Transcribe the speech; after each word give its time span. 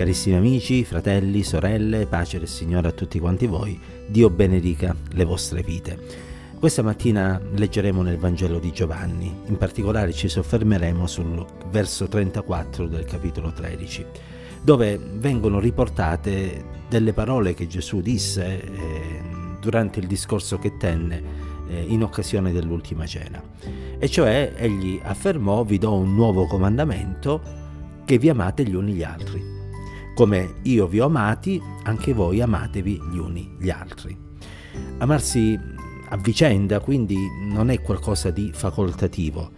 Carissimi 0.00 0.34
amici, 0.34 0.82
fratelli, 0.82 1.42
sorelle, 1.42 2.06
pace 2.06 2.38
del 2.38 2.48
Signore 2.48 2.88
a 2.88 2.92
tutti 2.92 3.18
quanti 3.18 3.44
voi, 3.44 3.78
Dio 4.08 4.30
benedica 4.30 4.96
le 5.10 5.24
vostre 5.24 5.62
vite. 5.62 5.98
Questa 6.58 6.80
mattina 6.80 7.38
leggeremo 7.38 8.00
nel 8.00 8.16
Vangelo 8.16 8.58
di 8.58 8.72
Giovanni, 8.72 9.30
in 9.44 9.58
particolare 9.58 10.14
ci 10.14 10.26
soffermeremo 10.26 11.06
sul 11.06 11.44
verso 11.70 12.08
34 12.08 12.86
del 12.86 13.04
capitolo 13.04 13.52
13, 13.52 14.06
dove 14.62 14.98
vengono 14.98 15.60
riportate 15.60 16.64
delle 16.88 17.12
parole 17.12 17.52
che 17.52 17.66
Gesù 17.66 18.00
disse 18.00 18.58
eh, 18.58 19.20
durante 19.60 20.00
il 20.00 20.06
discorso 20.06 20.56
che 20.56 20.78
tenne 20.78 21.22
eh, 21.68 21.84
in 21.86 22.02
occasione 22.02 22.52
dell'ultima 22.52 23.04
cena. 23.04 23.42
E 23.98 24.08
cioè 24.08 24.54
egli 24.56 24.98
affermò 25.02 25.62
vi 25.62 25.76
do 25.76 25.94
un 25.94 26.14
nuovo 26.14 26.46
comandamento 26.46 27.42
che 28.06 28.16
vi 28.16 28.30
amate 28.30 28.64
gli 28.64 28.74
uni 28.74 28.94
gli 28.94 29.02
altri 29.02 29.59
come 30.20 30.56
io 30.64 30.86
vi 30.86 31.00
ho 31.00 31.06
amati, 31.06 31.58
anche 31.84 32.12
voi 32.12 32.42
amatevi 32.42 33.00
gli 33.10 33.16
uni 33.16 33.56
gli 33.58 33.70
altri. 33.70 34.14
Amarsi 34.98 35.58
a 36.10 36.16
vicenda 36.18 36.78
quindi 36.80 37.16
non 37.50 37.70
è 37.70 37.80
qualcosa 37.80 38.30
di 38.30 38.50
facoltativo. 38.52 39.50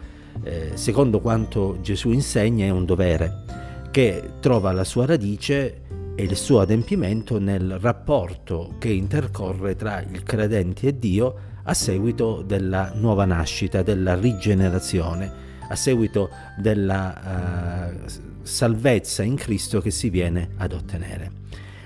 Eh, 0.44 0.70
secondo 0.74 1.18
quanto 1.18 1.78
Gesù 1.80 2.12
insegna 2.12 2.64
è 2.64 2.70
un 2.70 2.84
dovere 2.84 3.88
che 3.90 4.34
trova 4.38 4.70
la 4.70 4.84
sua 4.84 5.04
radice 5.04 5.82
e 6.14 6.22
il 6.22 6.36
suo 6.36 6.60
adempimento 6.60 7.40
nel 7.40 7.80
rapporto 7.80 8.76
che 8.78 8.90
intercorre 8.90 9.74
tra 9.74 10.00
il 10.00 10.22
credente 10.22 10.86
e 10.86 10.96
Dio 10.96 11.34
a 11.64 11.74
seguito 11.74 12.40
della 12.40 12.92
nuova 12.94 13.24
nascita, 13.24 13.82
della 13.82 14.14
rigenerazione, 14.14 15.52
a 15.72 15.76
seguito 15.76 16.28
della 16.56 17.90
uh, 17.90 18.08
salvezza 18.42 19.22
in 19.22 19.36
Cristo 19.36 19.80
che 19.80 19.90
si 19.90 20.10
viene 20.10 20.50
ad 20.58 20.72
ottenere. 20.72 21.41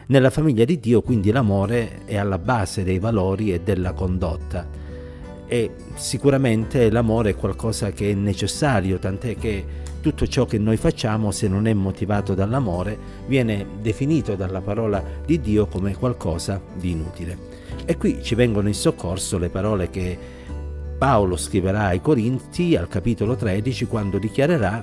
Nella 0.08 0.30
famiglia 0.30 0.64
di 0.64 0.78
Dio 0.78 1.02
quindi 1.02 1.30
l'amore 1.30 2.04
è 2.04 2.16
alla 2.16 2.38
base 2.38 2.84
dei 2.84 2.98
valori 2.98 3.52
e 3.52 3.60
della 3.60 3.92
condotta 3.92 4.84
e 5.48 5.70
sicuramente 5.94 6.90
l'amore 6.90 7.30
è 7.30 7.36
qualcosa 7.36 7.92
che 7.92 8.10
è 8.10 8.14
necessario, 8.14 8.98
tant'è 8.98 9.36
che 9.36 9.64
tutto 10.00 10.26
ciò 10.26 10.44
che 10.44 10.58
noi 10.58 10.76
facciamo, 10.76 11.30
se 11.30 11.48
non 11.48 11.66
è 11.66 11.72
motivato 11.72 12.34
dall'amore, 12.34 12.98
viene 13.26 13.66
definito 13.80 14.34
dalla 14.34 14.60
parola 14.60 15.02
di 15.24 15.40
Dio 15.40 15.66
come 15.66 15.94
qualcosa 15.94 16.60
di 16.74 16.90
inutile. 16.90 17.54
E 17.84 17.96
qui 17.96 18.22
ci 18.22 18.34
vengono 18.34 18.68
in 18.68 18.74
soccorso 18.74 19.38
le 19.38 19.48
parole 19.48 19.90
che 19.90 20.18
Paolo 20.98 21.36
scriverà 21.36 21.86
ai 21.86 22.00
Corinti 22.00 22.74
al 22.74 22.88
capitolo 22.88 23.36
13 23.36 23.86
quando 23.86 24.18
dichiarerà 24.18 24.82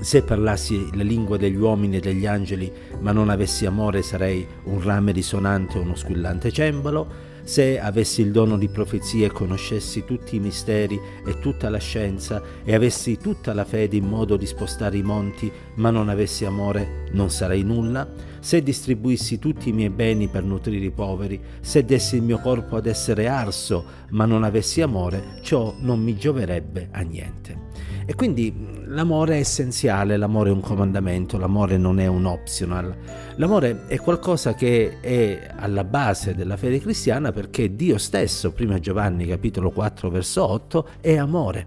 se 0.00 0.22
parlassi 0.22 0.90
le 0.92 1.02
lingue 1.02 1.38
degli 1.38 1.56
uomini 1.56 1.96
e 1.96 2.00
degli 2.00 2.26
angeli 2.26 2.70
ma 3.00 3.10
non 3.10 3.30
avessi 3.30 3.64
amore 3.64 4.02
sarei 4.02 4.46
un 4.64 4.82
rame 4.82 5.12
risonante 5.12 5.78
o 5.78 5.80
uno 5.80 5.94
squillante 5.94 6.52
cembalo 6.52 7.06
se 7.42 7.78
avessi 7.80 8.20
il 8.20 8.30
dono 8.30 8.56
di 8.56 8.68
profezia 8.68 9.26
e 9.26 9.30
conoscessi 9.30 10.04
tutti 10.04 10.36
i 10.36 10.40
misteri 10.40 11.00
e 11.26 11.38
tutta 11.38 11.68
la 11.68 11.78
scienza 11.78 12.42
e 12.64 12.74
avessi 12.74 13.16
tutta 13.18 13.54
la 13.54 13.64
fede 13.64 13.96
in 13.96 14.06
modo 14.06 14.36
di 14.36 14.46
spostare 14.46 14.96
i 14.96 15.02
monti, 15.02 15.50
ma 15.74 15.90
non 15.90 16.08
avessi 16.08 16.44
amore, 16.44 17.06
non 17.12 17.30
sarei 17.30 17.62
nulla? 17.62 18.06
Se 18.40 18.62
distribuissi 18.62 19.38
tutti 19.38 19.70
i 19.70 19.72
miei 19.72 19.90
beni 19.90 20.28
per 20.28 20.44
nutrire 20.44 20.84
i 20.84 20.90
poveri, 20.90 21.40
se 21.60 21.84
dessi 21.84 22.16
il 22.16 22.22
mio 22.22 22.38
corpo 22.38 22.76
ad 22.76 22.86
essere 22.86 23.28
arso, 23.28 23.84
ma 24.10 24.24
non 24.24 24.44
avessi 24.44 24.80
amore, 24.80 25.38
ciò 25.42 25.74
non 25.80 26.00
mi 26.02 26.16
gioverebbe 26.16 26.88
a 26.92 27.00
niente. 27.00 27.66
E 28.08 28.14
quindi 28.14 28.80
l'amore 28.86 29.34
è 29.34 29.38
essenziale, 29.40 30.16
l'amore 30.16 30.48
è 30.48 30.52
un 30.54 30.62
comandamento, 30.62 31.36
l'amore 31.36 31.76
non 31.76 32.00
è 32.00 32.06
un 32.06 32.24
optional. 32.24 32.96
L'amore 33.36 33.84
è 33.86 33.98
qualcosa 33.98 34.54
che 34.54 34.98
è 35.00 35.50
alla 35.54 35.84
base 35.84 36.34
della 36.34 36.56
fede 36.56 36.80
cristiana 36.80 37.32
perché 37.32 37.76
Dio 37.76 37.98
stesso, 37.98 38.52
prima 38.52 38.80
Giovanni 38.80 39.26
capitolo 39.26 39.70
4 39.70 40.08
verso 40.08 40.42
8, 40.42 40.88
è 41.02 41.18
amore. 41.18 41.66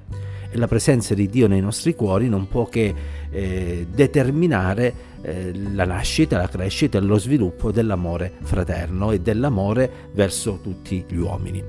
E 0.50 0.58
la 0.58 0.68
presenza 0.68 1.14
di 1.14 1.28
Dio 1.28 1.48
nei 1.48 1.62
nostri 1.62 1.94
cuori 1.94 2.28
non 2.28 2.48
può 2.48 2.66
che 2.66 2.92
eh, 3.30 3.86
determinare 3.94 4.94
eh, 5.22 5.54
la 5.76 5.86
nascita, 5.86 6.40
la 6.40 6.50
crescita 6.50 6.98
e 6.98 7.02
lo 7.02 7.20
sviluppo 7.20 7.72
dell'amore 7.72 8.34
fraterno 8.42 9.12
e 9.12 9.22
dell'amore 9.22 10.10
verso 10.14 10.58
tutti 10.60 11.06
gli 11.08 11.18
uomini. 11.18 11.64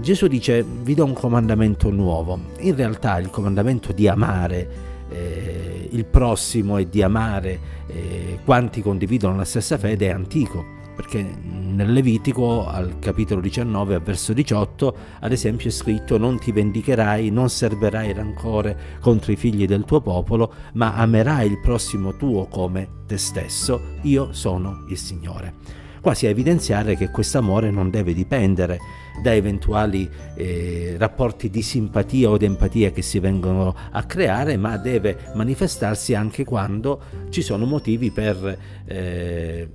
Gesù 0.00 0.26
dice 0.26 0.64
vi 0.64 0.94
do 0.94 1.04
un 1.04 1.12
comandamento 1.12 1.90
nuovo, 1.90 2.38
in 2.58 2.74
realtà 2.74 3.18
il 3.18 3.30
comandamento 3.30 3.92
di 3.92 4.08
amare 4.08 4.68
eh, 5.08 5.88
il 5.90 6.04
prossimo 6.04 6.78
e 6.78 6.88
di 6.88 7.02
amare 7.02 7.58
eh, 7.86 8.38
quanti 8.44 8.82
condividono 8.82 9.36
la 9.36 9.44
stessa 9.44 9.78
fede 9.78 10.08
è 10.08 10.10
antico, 10.10 10.64
perché 10.96 11.22
nel 11.22 11.92
Levitico 11.92 12.66
al 12.66 12.98
capitolo 12.98 13.40
19 13.40 13.94
al 13.94 14.02
verso 14.02 14.32
18 14.32 14.96
ad 15.20 15.30
esempio 15.30 15.68
è 15.68 15.72
scritto 15.72 16.18
non 16.18 16.38
ti 16.38 16.50
vendicherai, 16.50 17.30
non 17.30 17.48
serverai 17.48 18.12
rancore 18.12 18.76
contro 19.00 19.30
i 19.30 19.36
figli 19.36 19.66
del 19.66 19.84
tuo 19.84 20.00
popolo, 20.00 20.52
ma 20.72 20.94
amerai 20.94 21.46
il 21.48 21.60
prossimo 21.60 22.16
tuo 22.16 22.46
come 22.46 22.88
te 23.06 23.18
stesso, 23.18 23.80
io 24.02 24.32
sono 24.32 24.84
il 24.88 24.98
Signore 24.98 25.84
quasi 26.06 26.26
a 26.26 26.28
evidenziare 26.28 26.94
che 26.94 27.10
questo 27.10 27.38
amore 27.38 27.72
non 27.72 27.90
deve 27.90 28.14
dipendere 28.14 28.78
da 29.20 29.34
eventuali 29.34 30.08
eh, 30.36 30.94
rapporti 30.98 31.50
di 31.50 31.62
simpatia 31.62 32.30
o 32.30 32.36
di 32.36 32.44
empatia 32.44 32.92
che 32.92 33.02
si 33.02 33.18
vengono 33.18 33.74
a 33.90 34.04
creare, 34.04 34.56
ma 34.56 34.76
deve 34.76 35.32
manifestarsi 35.34 36.14
anche 36.14 36.44
quando 36.44 37.00
ci 37.30 37.42
sono 37.42 37.66
motivi 37.66 38.12
per 38.12 38.56
eh, 38.84 39.68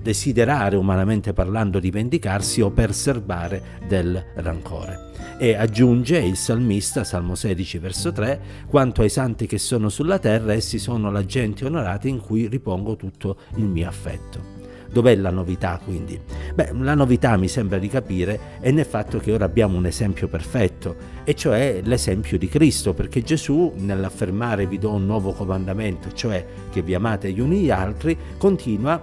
desiderare, 0.00 0.76
umanamente 0.76 1.34
parlando, 1.34 1.78
di 1.78 1.90
vendicarsi 1.90 2.62
o 2.62 2.70
per 2.70 2.94
serbare 2.94 3.80
del 3.86 4.24
rancore. 4.36 5.10
E 5.36 5.56
aggiunge 5.56 6.20
il 6.20 6.36
salmista, 6.36 7.04
Salmo 7.04 7.34
16, 7.34 7.76
verso 7.76 8.12
3, 8.12 8.40
quanto 8.66 9.02
ai 9.02 9.10
santi 9.10 9.46
che 9.46 9.58
sono 9.58 9.90
sulla 9.90 10.18
terra, 10.18 10.54
essi 10.54 10.78
sono 10.78 11.10
la 11.10 11.26
gente 11.26 11.66
onorata 11.66 12.08
in 12.08 12.18
cui 12.18 12.46
ripongo 12.46 12.96
tutto 12.96 13.36
il 13.56 13.64
mio 13.64 13.86
affetto. 13.86 14.53
Dov'è 14.94 15.16
la 15.16 15.30
novità 15.30 15.80
quindi? 15.82 16.16
Beh, 16.54 16.70
la 16.78 16.94
novità 16.94 17.36
mi 17.36 17.48
sembra 17.48 17.78
di 17.78 17.88
capire 17.88 18.60
è 18.60 18.70
nel 18.70 18.84
fatto 18.84 19.18
che 19.18 19.32
ora 19.32 19.44
abbiamo 19.44 19.76
un 19.76 19.86
esempio 19.86 20.28
perfetto, 20.28 20.94
e 21.24 21.34
cioè 21.34 21.80
l'esempio 21.82 22.38
di 22.38 22.46
Cristo, 22.46 22.94
perché 22.94 23.20
Gesù 23.24 23.72
nell'affermare 23.74 24.68
vi 24.68 24.78
do 24.78 24.92
un 24.92 25.04
nuovo 25.04 25.32
comandamento, 25.32 26.12
cioè 26.12 26.46
che 26.70 26.80
vi 26.82 26.94
amate 26.94 27.32
gli 27.32 27.40
uni 27.40 27.62
gli 27.62 27.70
altri, 27.72 28.16
continua 28.38 29.02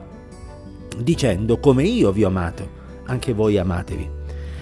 dicendo 0.98 1.60
come 1.60 1.84
io 1.84 2.14
vi 2.14 2.24
ho 2.24 2.30
amato, 2.30 2.70
anche 3.08 3.34
voi 3.34 3.58
amatevi. 3.58 4.10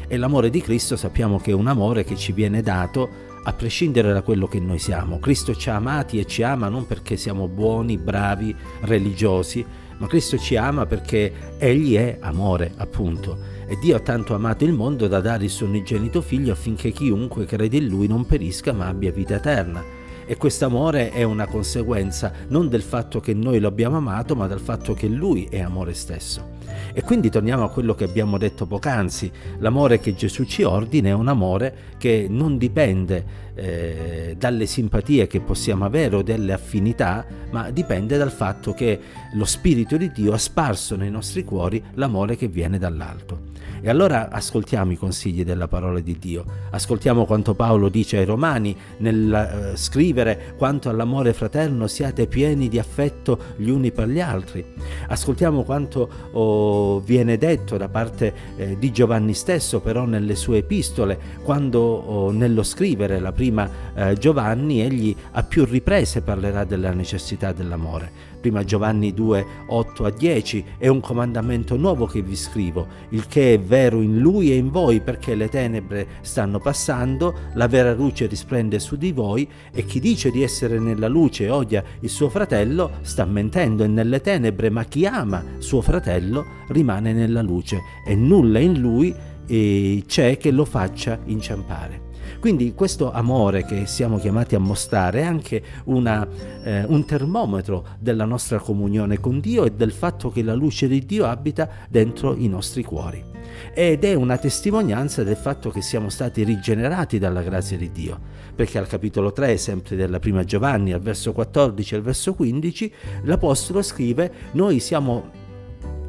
E 0.07 0.17
l'amore 0.17 0.50
di 0.50 0.61
Cristo 0.61 0.96
sappiamo 0.96 1.38
che 1.38 1.51
è 1.51 1.53
un 1.53 1.67
amore 1.67 2.03
che 2.03 2.16
ci 2.16 2.31
viene 2.31 2.63
dato 2.63 3.07
a 3.44 3.53
prescindere 3.53 4.13
da 4.13 4.23
quello 4.23 4.47
che 4.47 4.59
noi 4.59 4.79
siamo. 4.79 5.19
Cristo 5.19 5.53
ci 5.53 5.69
ha 5.69 5.75
amati 5.75 6.17
e 6.17 6.25
ci 6.25 6.41
ama 6.41 6.69
non 6.69 6.88
perché 6.88 7.17
siamo 7.17 7.47
buoni, 7.47 8.00
bravi, 8.00 8.56
religiosi, 8.81 9.63
ma 10.00 10.08
Cristo 10.08 10.38
ci 10.38 10.56
ama 10.56 10.86
perché 10.86 11.32
Egli 11.58 11.96
è 11.96 12.18
amore, 12.20 12.74
appunto. 12.78 13.38
E 13.68 13.78
Dio 13.80 13.96
ha 13.96 14.00
tanto 14.00 14.34
amato 14.34 14.66
il 14.66 14.74
mondo 14.74 15.08
da 15.08 15.22
dare 15.22 15.44
il 15.44 15.50
suo 15.50 15.68
unigenito 15.68 16.22
figlio 16.22 16.52
affinché 16.52 16.90
chiunque 16.90 17.46
crede 17.46 17.78
in 17.78 17.88
Lui 17.88 18.08
non 18.08 18.26
perisca 18.26 18.74
ma 18.74 18.88
abbia 18.88 19.12
vita 19.12 19.36
eterna. 19.36 19.99
E 20.29 20.38
questo 20.38 20.66
amore 20.66 21.09
è 21.09 21.23
una 21.23 21.47
conseguenza 21.47 22.31
non 22.50 22.69
del 22.69 22.84
fatto 22.84 23.19
che 23.19 23.34
noi 23.34 23.59
lo 23.59 23.67
abbiamo 23.67 23.97
amato, 23.97 24.35
ma 24.35 24.45
dal 24.45 24.59
fatto 24.59 24.94
che 24.94 25.07
Lui 25.07 25.47
è 25.50 25.59
amore 25.59 25.95
stesso. 25.95 26.57
E 26.94 27.01
quindi 27.01 27.31
torniamo 27.31 27.63
a 27.63 27.72
quello 27.72 27.95
che 27.95 28.03
abbiamo 28.03 28.38
detto 28.38 28.67
poc'anzi, 28.67 29.31
l'amore 29.57 30.00
che 30.00 30.13
Gesù 30.13 30.44
ci 30.44 30.62
ordina 30.62 31.09
è 31.09 31.13
un 31.13 31.29
amore 31.29 31.95
che 31.97 32.28
non 32.29 32.59
dipende 32.59 33.25
eh, 33.56 34.35
dalle 34.38 34.67
simpatie 34.67 35.25
che 35.25 35.40
possiamo 35.40 35.85
avere 35.85 36.17
o 36.17 36.22
delle 36.22 36.53
affinità, 36.53 37.25
ma 37.49 37.72
dipende 37.72 38.16
dal 38.16 38.32
fatto 38.32 38.75
che 38.75 38.99
lo 39.34 39.46
Spirito 39.46 39.97
di 39.97 40.11
Dio 40.11 40.34
ha 40.34 40.37
sparso 40.37 40.96
nei 40.96 41.09
nostri 41.09 41.43
cuori 41.43 41.84
l'amore 41.96 42.35
che 42.35 42.47
viene 42.47 42.78
dall'alto. 42.78 43.48
E 43.81 43.90
allora 43.90 44.29
ascoltiamo 44.29 44.91
i 44.91 44.97
consigli 44.97 45.46
della 45.46 45.70
parola 45.70 45.99
di 46.02 46.17
Dio, 46.20 46.43
ascoltiamo 46.72 47.26
quanto 47.26 47.53
Paolo 47.53 47.87
dice 47.87 48.17
ai 48.17 48.26
Romani 48.26 48.76
nel 48.97 49.72
eh, 49.73 49.78
scrivere 49.78 50.53
quanto 50.58 50.90
all'amore 50.90 51.31
fraterno 51.34 51.87
siate 51.87 52.28
pieni 52.28 52.67
di 52.67 52.78
affetto 52.78 53.40
gli 53.55 53.70
uni 53.70 53.91
per 53.91 54.09
gli 54.09 54.20
altri, 54.20 54.66
ascoltiamo 55.08 55.64
quanto 55.64 56.09
oh, 56.31 56.99
viene 56.99 57.37
detto 57.37 57.78
da 57.78 57.87
parte 57.87 58.34
eh, 58.58 58.78
di 58.78 58.91
Giovanni 58.91 59.34
stesso 59.34 59.79
però 59.79 60.03
nelle 60.05 60.35
sue 60.35 60.58
epistole, 60.58 61.17
quando 61.43 61.79
oh, 61.79 62.32
nello 62.32 62.64
scrivere 62.64 63.20
la 63.20 63.32
prima 63.32 63.70
eh, 63.96 64.17
Giovanni 64.17 64.82
egli 64.82 65.16
a 65.32 65.43
più 65.43 65.64
riprese 65.64 66.22
parlerà 66.22 66.66
della 66.66 66.91
necessità 66.91 67.53
dell'amore. 67.53 68.28
Prima 68.40 68.64
Giovanni 68.64 69.14
2, 69.14 69.46
8 69.67 70.05
a 70.05 70.09
10, 70.11 70.66
è 70.78 70.87
un 70.87 71.02
comandamento 71.02 71.75
nuovo 71.75 72.05
che 72.05 72.22
vi 72.22 72.37
scrivo, 72.37 72.87
il 73.09 73.28
che 73.28 73.55
è 73.55 73.59
vero 73.70 74.02
in 74.02 74.18
lui 74.18 74.52
e 74.52 74.56
in 74.56 74.72
voi 74.72 75.00
perché 75.00 75.36
le 75.36 75.48
tenebre 75.48 76.08
stanno 76.22 76.60
passando, 76.60 77.52
la 77.54 77.68
vera 77.68 77.94
luce 77.94 78.26
risplende 78.26 78.80
su 78.80 78.98
di 78.98 79.12
voi 79.12 79.48
e 79.72 79.86
chi 79.86 80.00
dice 80.00 80.32
di 80.32 80.42
essere 80.42 80.80
nella 80.80 81.08
luce 81.08 81.46
e 81.46 81.50
odia 81.52 81.84
il 82.00 82.10
suo 82.10 82.30
fratello 82.30 82.94
sta 83.02 83.26
mentendo 83.26 83.84
e 83.84 83.88
nelle 83.88 84.22
tenebre, 84.22 84.72
ma 84.72 84.84
chi 84.86 85.06
ama 85.06 85.44
suo 85.60 85.82
fratello 85.82 86.44
rimane 86.70 87.14
nella 87.14 87.44
luce 87.44 87.80
e 88.06 88.16
nulla 88.16 88.58
in 88.58 88.80
lui 88.80 89.14
eh, 89.46 90.04
c'è 90.08 90.38
che 90.38 90.50
lo 90.50 90.66
faccia 90.66 91.20
inciampare. 91.26 92.08
Quindi 92.40 92.74
questo 92.74 93.12
amore 93.12 93.66
che 93.66 93.86
siamo 93.86 94.18
chiamati 94.18 94.56
a 94.56 94.60
mostrare 94.60 95.22
è 95.22 95.26
anche 95.26 95.62
una, 95.86 96.28
eh, 96.64 96.86
un 96.86 97.06
termometro 97.06 97.86
della 98.00 98.26
nostra 98.26 98.60
comunione 98.60 99.20
con 99.20 99.40
Dio 99.40 99.66
e 99.66 99.72
del 99.72 99.92
fatto 99.92 100.32
che 100.32 100.42
la 100.42 100.56
luce 100.56 100.88
di 100.88 101.06
Dio 101.06 101.26
abita 101.26 101.70
dentro 101.88 102.36
i 102.36 102.48
nostri 102.48 102.84
cuori. 102.84 103.38
Ed 103.73 104.03
è 104.03 104.13
una 104.13 104.37
testimonianza 104.37 105.23
del 105.23 105.35
fatto 105.35 105.69
che 105.69 105.81
siamo 105.81 106.09
stati 106.09 106.43
rigenerati 106.43 107.19
dalla 107.19 107.41
grazia 107.41 107.78
di 107.78 107.91
Dio, 107.91 108.19
perché 108.55 108.78
al 108.78 108.87
capitolo 108.87 109.31
3, 109.31 109.57
sempre 109.57 109.96
della 109.96 110.19
prima 110.19 110.43
Giovanni, 110.43 110.93
al 110.93 111.01
verso 111.01 111.34
14 111.34 111.93
e 111.93 111.97
al 111.97 112.03
verso 112.03 112.34
15, 112.34 112.93
l'Apostolo 113.23 113.81
scrive, 113.81 114.31
noi 114.51 114.79
siamo 114.79 115.37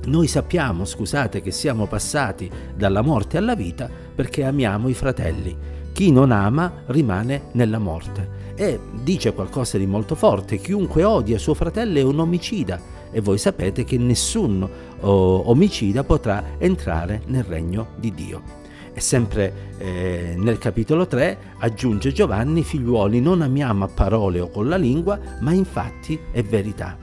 noi 0.07 0.29
sappiamo, 0.29 0.87
scusate, 0.87 1.43
che 1.43 1.51
siamo 1.51 1.87
passati 1.87 2.51
dalla 2.75 3.03
morte 3.03 3.37
alla 3.37 3.55
vita 3.55 3.89
perché 4.15 4.45
amiamo 4.45 4.89
i 4.89 4.95
fratelli. 4.95 5.55
Chi 5.93 6.11
non 6.11 6.31
ama 6.31 6.85
rimane 6.87 7.49
nella 7.53 7.79
morte. 7.79 8.39
E 8.55 8.81
dice 9.03 9.35
qualcosa 9.35 9.77
di 9.77 9.87
molto 9.87 10.15
forte, 10.15 10.59
chiunque 10.59 11.05
odia 11.05 11.39
suo 11.39 11.53
fratello 11.53 11.99
è 11.99 12.03
un 12.03 12.19
omicida 12.19 13.00
e 13.11 13.21
voi 13.21 13.39
sapete 13.39 13.85
che 13.85 13.99
nessun 13.99 14.69
oh, 15.01 15.51
omicida 15.51 16.05
potrà 16.05 16.57
entrare 16.59 17.23
nel 17.27 17.45
regno 17.45 17.89
di 17.97 18.13
Dio. 18.13 18.59
E 18.93 19.01
sempre 19.01 19.75
eh, 19.79 20.35
nel 20.37 20.59
capitolo 20.59 21.07
3 21.07 21.39
aggiunge 21.59 22.13
Giovanni, 22.13 22.63
figliuoli, 22.63 23.21
non 23.21 23.43
amiamo 23.43 23.85
a 23.85 23.89
parole 23.89 24.41
o 24.41 24.51
con 24.51 24.69
la 24.69 24.77
lingua, 24.77 25.19
ma 25.41 25.53
infatti 25.53 26.19
è 26.33 26.43
verità. 26.43 26.99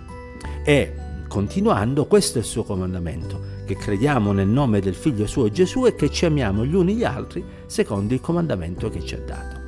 E 0.64 0.94
continuando, 1.28 2.06
questo 2.06 2.38
è 2.38 2.42
il 2.42 2.48
suo 2.48 2.64
comandamento 2.64 3.56
che 3.66 3.76
crediamo 3.76 4.32
nel 4.32 4.48
nome 4.48 4.80
del 4.80 4.96
Figlio 4.96 5.28
suo 5.28 5.50
Gesù 5.50 5.86
e 5.86 5.96
che 5.96 6.10
ci 6.10 6.26
amiamo 6.26 6.66
gli 6.66 6.74
uni 6.74 6.96
gli 6.96 7.04
altri 7.04 7.44
secondo 7.66 8.14
il 8.14 8.22
comandamento 8.22 8.90
che 8.90 9.04
ci 9.04 9.16
ha 9.16 9.20
dato. 9.20 9.60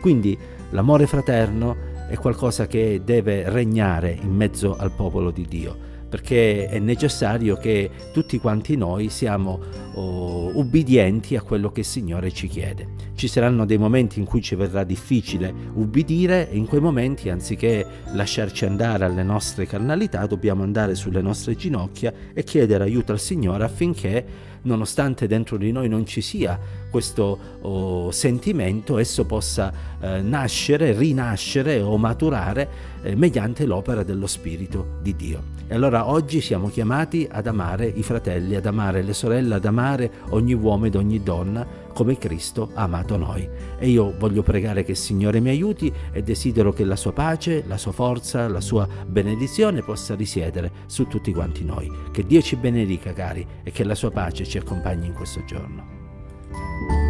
Quindi 0.00 0.36
l'amore 0.70 1.06
fraterno 1.06 1.92
è 2.06 2.16
qualcosa 2.16 2.66
che 2.66 3.00
deve 3.04 3.48
regnare 3.48 4.10
in 4.20 4.30
mezzo 4.30 4.76
al 4.76 4.90
popolo 4.90 5.30
di 5.30 5.46
Dio 5.46 5.92
perché 6.14 6.68
è 6.68 6.78
necessario 6.78 7.56
che 7.56 7.90
tutti 8.12 8.38
quanti 8.38 8.76
noi 8.76 9.08
siamo 9.08 9.58
oh, 9.94 10.56
ubbidienti 10.56 11.34
a 11.34 11.42
quello 11.42 11.72
che 11.72 11.80
il 11.80 11.86
Signore 11.86 12.30
ci 12.30 12.46
chiede. 12.46 12.86
Ci 13.16 13.26
saranno 13.26 13.64
dei 13.66 13.78
momenti 13.78 14.20
in 14.20 14.24
cui 14.24 14.40
ci 14.40 14.54
verrà 14.54 14.84
difficile 14.84 15.52
ubbidire 15.72 16.48
e 16.48 16.56
in 16.56 16.66
quei 16.66 16.80
momenti 16.80 17.30
anziché 17.30 17.84
lasciarci 18.12 18.64
andare 18.64 19.04
alle 19.04 19.24
nostre 19.24 19.66
carnalità 19.66 20.24
dobbiamo 20.26 20.62
andare 20.62 20.94
sulle 20.94 21.20
nostre 21.20 21.56
ginocchia 21.56 22.12
e 22.32 22.44
chiedere 22.44 22.84
aiuto 22.84 23.10
al 23.10 23.18
Signore 23.18 23.64
affinché 23.64 24.52
nonostante 24.64 25.26
dentro 25.26 25.56
di 25.56 25.72
noi 25.72 25.88
non 25.88 26.06
ci 26.06 26.20
sia 26.20 26.58
questo 26.90 27.38
oh, 27.60 28.10
sentimento, 28.10 28.98
esso 28.98 29.24
possa 29.24 29.72
eh, 30.00 30.20
nascere, 30.20 30.92
rinascere 30.92 31.80
o 31.80 31.96
maturare 31.96 32.68
eh, 33.02 33.16
mediante 33.16 33.66
l'opera 33.66 34.02
dello 34.02 34.26
Spirito 34.26 34.98
di 35.02 35.16
Dio. 35.16 35.42
E 35.66 35.74
allora 35.74 36.03
oggi 36.08 36.40
siamo 36.40 36.68
chiamati 36.68 37.26
ad 37.30 37.46
amare 37.46 37.86
i 37.86 38.02
fratelli, 38.02 38.54
ad 38.56 38.66
amare 38.66 39.02
le 39.02 39.12
sorelle, 39.12 39.54
ad 39.54 39.64
amare 39.64 40.10
ogni 40.30 40.54
uomo 40.54 40.86
ed 40.86 40.94
ogni 40.94 41.22
donna 41.22 41.66
come 41.92 42.18
Cristo 42.18 42.70
ha 42.74 42.82
amato 42.82 43.16
noi. 43.16 43.48
E 43.78 43.88
io 43.88 44.14
voglio 44.18 44.42
pregare 44.42 44.84
che 44.84 44.92
il 44.92 44.96
Signore 44.96 45.40
mi 45.40 45.50
aiuti 45.50 45.92
e 46.12 46.22
desidero 46.22 46.72
che 46.72 46.84
la 46.84 46.96
sua 46.96 47.12
pace, 47.12 47.64
la 47.66 47.78
sua 47.78 47.92
forza, 47.92 48.48
la 48.48 48.60
sua 48.60 48.86
benedizione 49.06 49.82
possa 49.82 50.14
risiedere 50.14 50.70
su 50.86 51.06
tutti 51.06 51.32
quanti 51.32 51.64
noi. 51.64 51.90
Che 52.10 52.26
Dio 52.26 52.42
ci 52.42 52.56
benedica, 52.56 53.12
cari, 53.12 53.46
e 53.62 53.70
che 53.70 53.84
la 53.84 53.94
sua 53.94 54.10
pace 54.10 54.44
ci 54.44 54.58
accompagni 54.58 55.06
in 55.06 55.12
questo 55.12 55.44
giorno. 55.44 57.03